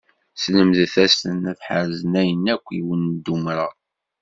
[0.41, 3.73] Slemdet-asen ad ḥerzen ayen akk i wen-d-umṛeɣ.